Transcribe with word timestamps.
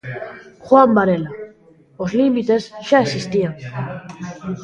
Juan 0.65 0.89
Varela: 0.97 1.31
Os 2.03 2.11
límites 2.19 2.63
xa 2.87 2.99
existían. 3.05 3.53